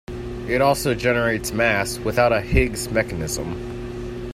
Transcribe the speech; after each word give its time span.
It 0.47 0.61
also 0.61 0.95
generates 0.95 1.51
mass 1.51 1.99
without 1.99 2.33
a 2.33 2.41
Higgs 2.41 2.89
mechanism. 2.89 3.53